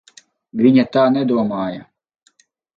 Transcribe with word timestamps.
Viņa 0.61 0.85
tā 0.97 1.05
nedomāja. 1.19 1.87